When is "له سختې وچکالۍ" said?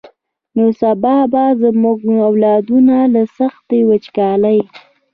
3.13-4.59